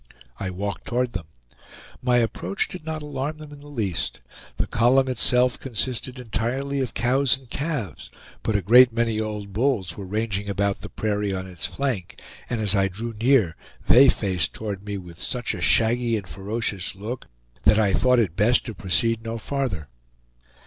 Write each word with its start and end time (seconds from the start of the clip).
I 0.39 0.49
walked 0.49 0.85
toward 0.87 1.13
them. 1.13 1.27
My 2.01 2.17
approach 2.17 2.67
did 2.67 2.83
not 2.87 3.03
alarm 3.03 3.37
them 3.37 3.51
in 3.51 3.59
the 3.59 3.67
least. 3.67 4.19
The 4.57 4.65
column 4.65 5.07
itself 5.07 5.59
consisted 5.59 6.17
entirely 6.19 6.79
of 6.79 6.95
cows 6.95 7.37
and 7.37 7.47
calves, 7.51 8.09
but 8.41 8.55
a 8.55 8.63
great 8.63 8.91
many 8.91 9.19
old 9.19 9.53
bulls 9.53 9.95
were 9.95 10.07
ranging 10.07 10.49
about 10.49 10.81
the 10.81 10.89
prairie 10.89 11.35
on 11.35 11.45
its 11.45 11.67
flank, 11.67 12.19
and 12.49 12.59
as 12.59 12.73
I 12.73 12.87
drew 12.87 13.13
near 13.21 13.55
they 13.85 14.09
faced 14.09 14.55
toward 14.55 14.83
me 14.83 14.97
with 14.97 15.19
such 15.19 15.53
a 15.53 15.61
shaggy 15.61 16.17
and 16.17 16.27
ferocious 16.27 16.95
look 16.95 17.27
that 17.65 17.77
I 17.77 17.93
thought 17.93 18.17
it 18.17 18.35
best 18.35 18.65
to 18.65 18.73
proceed 18.73 19.23
no 19.23 19.37
farther. 19.37 19.87